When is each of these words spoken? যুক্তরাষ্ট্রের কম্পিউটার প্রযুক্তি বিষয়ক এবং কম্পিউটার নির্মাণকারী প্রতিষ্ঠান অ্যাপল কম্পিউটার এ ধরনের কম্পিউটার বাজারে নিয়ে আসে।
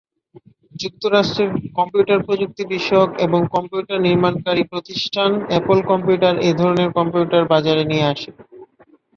যুক্তরাষ্ট্রের 0.75 1.49
কম্পিউটার 1.77 2.19
প্রযুক্তি 2.27 2.63
বিষয়ক 2.73 3.09
এবং 3.25 3.39
কম্পিউটার 3.55 3.99
নির্মাণকারী 4.07 4.63
প্রতিষ্ঠান 4.71 5.31
অ্যাপল 5.49 5.79
কম্পিউটার 5.91 6.35
এ 6.41 6.59
ধরনের 6.59 6.89
কম্পিউটার 6.97 7.43
বাজারে 7.53 7.83
নিয়ে 7.91 8.05
আসে। 8.13 8.29